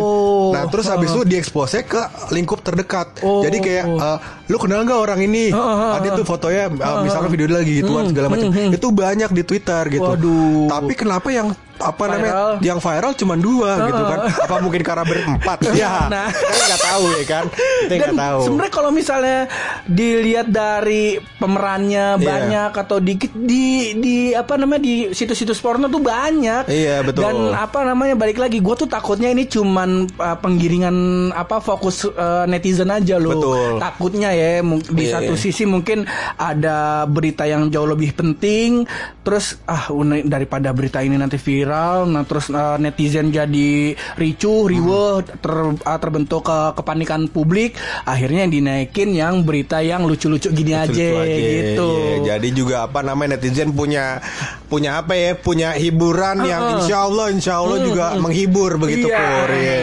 [0.51, 3.41] Nah terus habis itu diekspose ke lingkup terdekat, Oh.
[3.41, 5.49] jadi kayak uh, lu kenal nggak orang ini?
[5.49, 9.43] ah, Ada tuh fotonya, uh, misalnya video dia lagi gituan segala macam, itu banyak di
[9.43, 10.03] Twitter gitu.
[10.03, 10.67] Waduh.
[10.69, 12.51] Tapi kenapa yang apa namanya Viral.
[12.63, 14.19] yang viral cuma dua gitu kan?
[14.39, 15.57] Apa mungkin karena berempat?
[15.75, 16.29] ya, Nah.
[16.29, 17.43] kita nggak tahu ya kan?
[17.49, 18.39] Kita Dan nggak tahu.
[18.41, 19.39] sebenarnya kalau misalnya
[19.83, 21.03] dilihat dari
[21.35, 22.23] pemerannya Iya.
[22.23, 26.67] banyak atau dikit di di apa namanya di situs-situs porno tuh banyak.
[26.67, 27.23] Iya, betul.
[27.23, 30.95] Dan apa namanya balik lagi gue tuh takutnya ini cuman uh, penggiringan
[31.31, 33.37] apa fokus uh, netizen aja loh.
[33.37, 33.79] Betul.
[33.79, 35.41] Takutnya ya di Iya, satu iya.
[35.43, 36.07] sisi mungkin
[36.39, 38.87] ada berita yang jauh lebih penting
[39.21, 39.87] terus ah
[40.23, 46.43] daripada berita ini nanti viral nah terus uh, netizen jadi ricuh riweh ter- uh, terbentuk
[46.47, 51.89] ke kepanikan publik akhirnya yang dinaikin yang berita yang lucu-lucu gini aja Lucu aja, gitu
[51.91, 52.15] iya.
[52.35, 54.19] Jadi juga apa namanya netizen punya
[54.67, 55.37] punya apa ya?
[55.37, 59.19] Punya hiburan yang insya Allah insya Allah juga menghibur begitu Iya.
[59.19, 59.49] pur.
[59.51, 59.75] iya.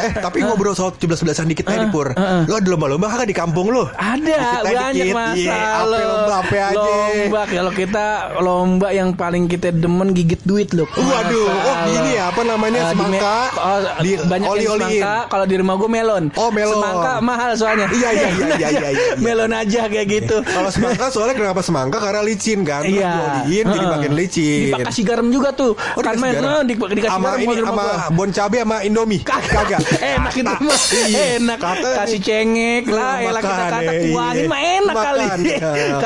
[0.00, 2.12] Eh tapi ngobrol soal 17-17an dikit aja nih, pur.
[2.42, 3.88] Lo ada lomba-lomba kagak di kampung lo?
[3.90, 5.14] ada Dikit banyak dikit.
[5.14, 5.96] masa Iya, apa lo.
[5.98, 6.76] lomba apa aja?
[6.76, 8.06] lomba kalau kita
[8.38, 12.96] lomba yang paling kita demen gigit duit loh Waduh, oh gini ya, apa namanya, di
[12.96, 14.80] me- semangka, oh, di banyak yang oli-oliin.
[14.96, 16.74] semangka kalau di rumah gue melon Oh, melon.
[16.74, 19.12] semangka mahal soalnya Iya, iya, iya, iya, iya, iya.
[19.24, 21.98] melon aja kayak gitu Kalau semangka soalnya kenapa semangka?
[22.00, 22.82] Karena licin kan.
[22.82, 23.10] Iya.
[23.44, 24.72] dioliin jadi makin licin.
[24.72, 25.72] Dikasih garam juga tuh.
[25.92, 26.60] Oh, kan main garam?
[26.60, 29.20] eh, di, dikasih sama garam ini sama bon cabe sama Indomie.
[29.22, 29.80] Kagak.
[30.02, 30.78] Enak itu mah.
[31.38, 31.58] Enak.
[31.60, 35.26] Kasih cengek lah, elah kita makan, kata kuahin mah enak kali.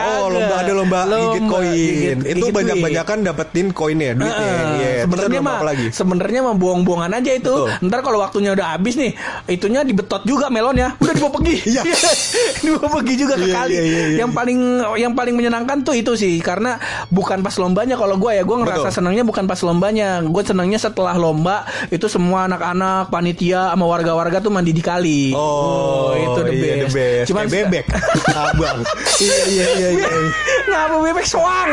[0.04, 2.18] Oh, lomba ada lomba, gigit koin.
[2.22, 4.30] itu gigit banyak-banyakan dapetin koinnya, duitnya.
[4.30, 4.62] Heeh.
[4.78, 4.90] Iya.
[5.06, 5.58] Sebenarnya mah
[5.90, 7.54] sebenarnya mah buang-buangan aja itu.
[7.82, 9.12] Ntar kalau waktunya udah habis nih,
[9.48, 10.94] itunya dibetot juga melonnya.
[11.00, 11.56] Udah dibawa pergi.
[11.66, 11.82] Iya.
[12.64, 13.72] dibawa pergi juga ke Iya, kali.
[13.74, 14.06] iya, iya.
[14.24, 14.58] Yang paling
[14.98, 16.78] yang paling menyenangkan tuh itu sih karena
[17.10, 18.96] bukan pas lombanya kalau gue ya gue ngerasa Betul.
[18.96, 20.22] senangnya bukan pas lombanya.
[20.34, 25.30] Gue senangnya setelah lomba itu semua anak-anak, panitia sama warga-warga tuh mandi di kali.
[25.30, 26.74] Oh, itu the iya, best.
[26.74, 27.26] the best.
[27.30, 27.84] Cuman Kayak bebek.
[28.42, 28.78] Abang.
[29.16, 30.08] iya, iya, iya, iya.
[30.68, 31.70] Ngapa bebek soang?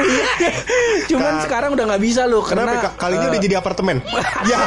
[1.10, 3.02] Cuman Ka- sekarang udah nggak bisa loh karena Kak?
[3.02, 3.98] kali ini eh, udah jadi apartemen?
[4.46, 4.60] ya.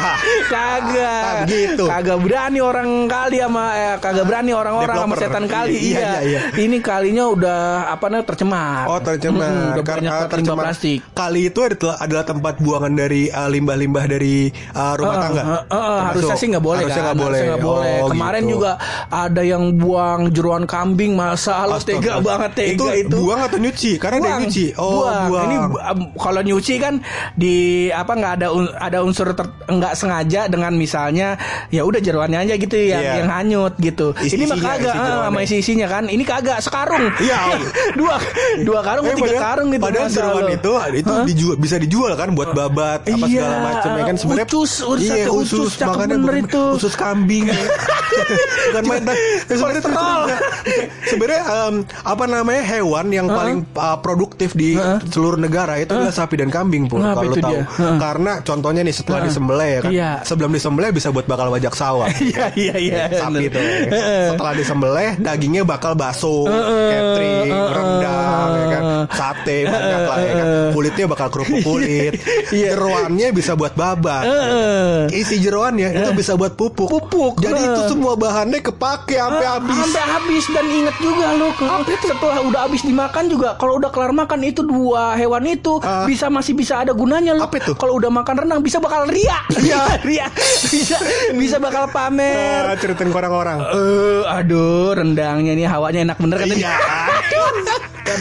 [0.44, 1.84] kagak Ah, begitu.
[1.86, 6.20] kagak berani orang kali sama eh, kagak berani orang-orang sama setan kali Iya, iya, iya,
[6.24, 6.40] iya.
[6.58, 10.64] ini kalinya udah apa namanya tercemar Oh tercemar udah Karena limbah tercemar.
[10.66, 13.46] plastik Kali itu adalah, adalah tempat buangan dari uh,
[13.84, 14.36] limbah-limbah dari
[14.72, 15.42] uh, rumah Eh, tangga.
[15.42, 16.04] eh, eh, Termasuk.
[16.08, 17.28] harusnya sih nggak boleh Harusnya kan nggak boleh.
[17.30, 17.94] Harusnya nggak boleh.
[17.94, 18.52] Oh, kemarin gitu.
[18.52, 18.70] juga
[19.06, 21.94] ada yang buang jeruan kambing masa lo Astaga.
[21.94, 23.92] tega banget tega itu, itu, buang atau nyuci?
[23.96, 24.66] Karena ada yang nyuci.
[24.74, 25.22] Oh, buang.
[25.28, 25.44] buang.
[25.44, 26.94] Ini um, kalau nyuci kan
[27.34, 27.54] di
[27.86, 29.28] apa nggak ada un- ada unsur
[29.64, 31.36] nggak sengaja dengan misalnya
[31.68, 33.14] ya udah jeruannya aja gitu yang Iya.
[33.20, 34.16] yang hanyut gitu.
[34.16, 36.04] Isi- ini mah kagak isi sama isi-isinya kan.
[36.06, 37.04] Ini kagak sekarung.
[37.18, 37.38] Iya.
[37.98, 38.16] dua
[38.62, 39.82] dua karung Eh, tiga padahal- karung gitu.
[39.84, 44.04] Padahal jeruan itu itu dijual, bisa dijual kan buat babat apa Iya, segala macam ya
[44.06, 44.16] kan?
[44.16, 46.62] Sebenarnya usus, usus iya usus, usus makanya bener itu.
[46.78, 47.46] usus kambing
[48.70, 49.14] bukan main ya,
[49.50, 49.82] sebenarnya
[51.04, 54.78] sebenarnya em, apa namanya hewan yang paling uh, produktif di
[55.10, 57.50] seluruh negara itu adalah sapi dan kambing pun kalau tahu.
[57.50, 57.62] dia?
[57.66, 57.96] Heeh.
[57.98, 59.90] karena contohnya nih setelah disembelih ya kan?
[59.94, 60.10] Iya.
[60.22, 62.08] sebelum disembelih bisa buat bakal wajak sawah.
[62.24, 63.02] Iya iya iya.
[63.12, 63.52] sapi bener.
[63.52, 63.60] itu.
[64.32, 68.82] Setelah disembelih dagingnya bakal baso catering rendang ya kan?
[69.12, 70.46] Sate banyak lah ya kan?
[70.72, 72.12] Kulitnya bakal kerupuk kulit.
[72.54, 72.76] Iya.
[72.76, 75.14] jeroannya bisa buat babak Heeh.
[75.14, 77.70] isi jeroannya itu bisa buat pupuk Pupuk, jadi heeh.
[77.70, 81.48] itu semua bahannya kepake sampai Ah, habis Sampai habis dan inget juga lo
[81.94, 86.02] setelah udah habis dimakan juga kalau udah kelar makan itu dua hewan itu Ah.
[86.02, 87.46] bisa masih bisa ada gunanya lo.
[87.46, 87.72] Apa itu?
[87.76, 89.38] Kalau udah makan renang bisa bakal ria.
[89.54, 90.26] Iya, ria.
[90.64, 90.96] Bisa
[91.30, 92.66] bisa bakal pamer.
[92.66, 96.74] Ah, ceritain ke orang-orang Eh, aduh, rendangnya ini hawanya enak bener kata Iya.
[98.04, 98.16] dia.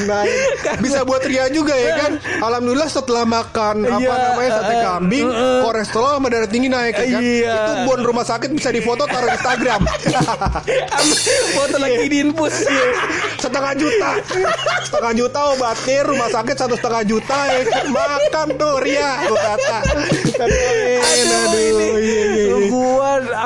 [0.63, 2.11] Karena bisa buat ria juga ya kan.
[2.39, 6.95] Alhamdulillah setelah makan apa Iya, namanya sate eh, kambing, eh, kolesterol sama darah tinggi naik
[6.95, 7.21] ya kan.
[7.21, 7.53] Iya.
[7.53, 9.81] Itu bon rumah sakit bisa difoto taruh di Instagram.
[11.57, 12.55] Foto lagi diinfus.
[13.43, 14.09] setengah juta
[14.87, 17.83] setengah juta obatnya rumah sakit satu setengah juta ya kan.
[17.91, 19.77] makan tuh ria kata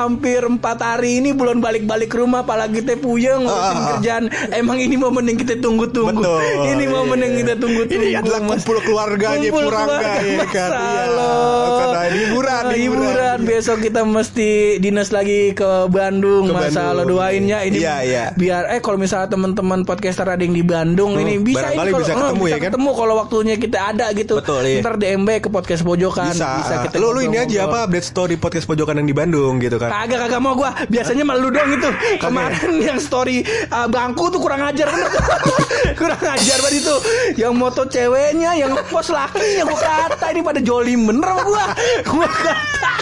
[0.08, 5.24] hampir empat hari ini belum balik-balik rumah apalagi teh puyeng ngurusin kerjaan emang ini momen
[5.26, 6.24] yang kita tunggu-tunggu
[6.66, 7.22] ini momen iya.
[7.22, 10.70] yang kita tunggu-tunggu Ini adalah kumpul keluarganya Kumpul Purangga keluarga, ya kan.
[10.70, 12.08] Iya.
[12.08, 13.04] Liburan, liburan.
[13.04, 17.18] hiburan besok kita mesti dinas lagi ke Bandung Ke Mas Salo Bandung.
[17.18, 18.24] doainnya ini Iya, iya.
[18.32, 22.00] biar eh kalau misalnya teman-teman podcaster ada yang di Bandung Hmm, ini bisa ini kalau-
[22.00, 22.64] bisa eh, ketemu bisa ya kan?
[22.70, 24.80] ketemu kalau waktunya kita ada gitu Betul, iya.
[24.80, 26.74] ntar DMB ke podcast pojokan Bisa.
[26.82, 29.90] kita lu lu ini aja apa update story podcast pojokan yang di Bandung gitu kan.
[29.98, 30.70] Kagak kagak mau gua.
[30.86, 31.90] Biasanya malu dong itu.
[32.22, 33.42] Kemarin yang story
[33.74, 35.10] uh, bangku tuh kurang ajar bener.
[36.00, 36.96] kurang ajar banget itu.
[37.34, 41.66] Yang moto ceweknya, yang post lakinya gua kata ini pada jolim bener sama gua.
[42.08, 42.92] Gua kata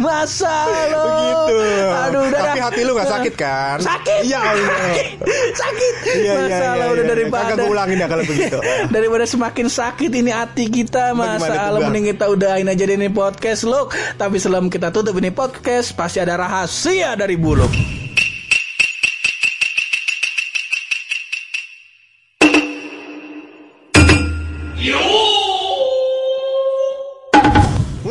[0.00, 0.56] masa
[0.90, 1.04] lo.
[1.04, 1.56] Begitu.
[1.92, 3.78] Aduh udah Tapi hati lu gak sakit kan?
[3.82, 4.20] Sakit.
[4.24, 4.78] Iya Allah.
[4.80, 5.12] Sakit.
[5.54, 5.94] Sakit.
[6.06, 7.12] Iya, iya, Masa iya, lo iya, udah iya.
[7.12, 8.58] daripada Kagak ulangin dah kalau begitu.
[8.94, 13.66] daripada semakin sakit ini hati kita masa Allah mending kita udahin aja deh ini podcast
[13.66, 17.74] look tapi sebelum kita tutup ini podcast pasti ada rahasia dari buluk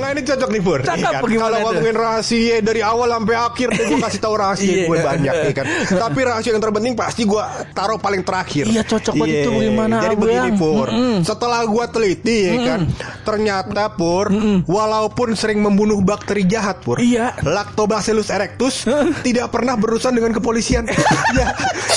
[0.05, 1.21] Nggak ini cocok nih Pur Cakep, Iya kan?
[1.23, 4.85] bagaimana Kalau ngomongin rahasia dari awal sampai akhir deh gue kasih tahu rahasia Iya.
[4.85, 5.65] gue banyak ya kan.
[5.87, 8.65] Tapi rahasia yang terpenting pasti gue taruh paling terakhir.
[8.65, 10.21] Iya, cocok banget itu bagaimana, Jadi Abang?
[10.21, 10.87] begini Pur.
[10.87, 11.17] Mm-mm.
[11.21, 12.79] Setelah gue teliti ya kan,
[13.21, 14.27] ternyata Pur,
[14.65, 17.33] walaupun sering membunuh bakteri jahat Pur, Iya.
[17.41, 18.85] Lactobacillus erectus
[19.21, 20.85] tidak pernah berurusan dengan kepolisian.
[21.39, 21.47] ya,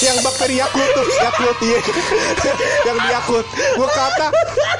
[0.00, 1.78] yang bakteri Yakult tuh, Yakult iya.
[2.84, 3.46] yang di Yakult.
[3.74, 4.28] Gue kata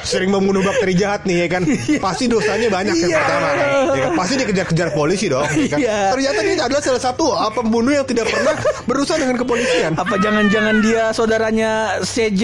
[0.02, 1.62] sering membunuh bakteri jahat nih ya kan.
[1.98, 3.17] Pasti dosanya banyak Iya.
[3.18, 3.46] Pertama.
[3.88, 4.12] Ya kan?
[4.14, 5.44] Pasti dikejar-kejar polisi dong.
[5.46, 5.78] ya kan?
[5.78, 5.98] Iya.
[6.14, 8.54] Ternyata dia adalah salah satu uh, pembunuh yang tidak pernah
[8.84, 9.92] berurusan dengan kepolisian.
[9.94, 12.42] apa jangan-jangan dia saudaranya CJ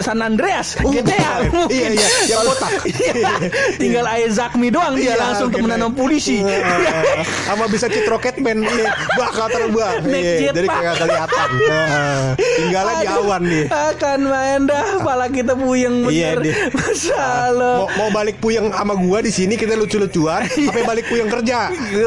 [0.00, 1.68] San Andreas Oh, GTA bukan.
[1.70, 2.70] Iya, iya, yang botak.
[2.86, 3.38] Iya,
[3.76, 5.62] tinggal Isaac Mi doang dia Iya, langsung gitu.
[5.62, 7.22] temenan sama polisi Heeh.
[7.44, 8.90] sama bisa cheat Rocketman iya.
[9.14, 12.20] bakal terbang Iya, jadi kayak kelihatan Heeh.
[12.58, 16.54] tinggal di awan nih akan main dah pala kita puyeng Iya, bener deh.
[16.78, 19.76] masalah mau, mau balik puyeng sama gua di sini kita
[20.16, 21.58] lucu-lucuan apa balik puyeng kerja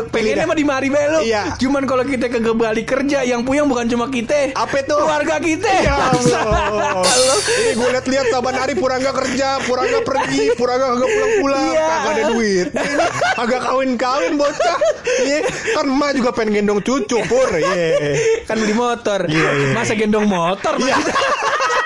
[0.09, 1.19] pengennya mah di mari be lu.
[1.21, 1.43] Iya.
[1.61, 4.53] Cuman kalau kita kagak balik kerja yang puyeng bukan cuma kita.
[4.57, 4.95] Apa itu?
[4.97, 5.69] Keluarga kita.
[5.85, 5.95] Ya.
[6.09, 6.93] Allah.
[7.45, 11.87] Ini gue liat-liat saban hari Purangga kerja, Purangga pergi, Purangga kagak pulang-pulang, Iya.
[11.87, 12.67] kagak ada duit.
[12.73, 12.95] Ini
[13.37, 14.77] agak kawin-kawin bocah.
[15.19, 15.39] Iya,
[15.75, 17.49] kan emak juga pengen gendong cucu, Pur.
[17.53, 18.15] Iya.
[18.49, 19.19] kan beli motor.
[19.29, 19.67] Iya, iya.
[19.75, 20.73] Masa gendong motor?
[20.81, 20.97] Iya.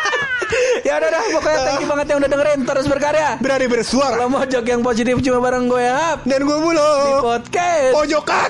[0.83, 3.29] ya udah dah pokoknya thank you banget yang udah dengerin terus berkarya.
[3.39, 4.13] Berani bersuara.
[4.13, 6.91] Kalau mau jok yang positif cuma bareng gue Hap Dan gue di mulu.
[7.23, 7.93] podcast.
[7.93, 8.49] Pojokan.